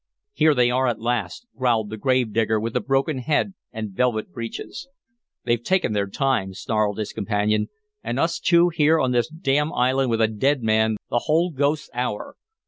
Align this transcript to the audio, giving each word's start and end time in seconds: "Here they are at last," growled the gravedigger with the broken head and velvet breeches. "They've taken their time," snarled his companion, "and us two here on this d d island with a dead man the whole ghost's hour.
"Here 0.33 0.55
they 0.55 0.71
are 0.71 0.87
at 0.87 0.99
last," 0.99 1.45
growled 1.55 1.91
the 1.91 1.97
gravedigger 1.97 2.59
with 2.59 2.73
the 2.73 2.81
broken 2.81 3.19
head 3.19 3.53
and 3.71 3.91
velvet 3.91 4.33
breeches. 4.33 4.87
"They've 5.45 5.61
taken 5.61 5.93
their 5.93 6.07
time," 6.07 6.55
snarled 6.55 6.97
his 6.97 7.13
companion, 7.13 7.67
"and 8.03 8.19
us 8.19 8.39
two 8.39 8.69
here 8.69 8.99
on 8.99 9.11
this 9.11 9.29
d 9.29 9.37
d 9.51 9.59
island 9.59 10.09
with 10.09 10.21
a 10.21 10.27
dead 10.27 10.63
man 10.63 10.97
the 11.11 11.25
whole 11.25 11.51
ghost's 11.51 11.91
hour. 11.93 12.35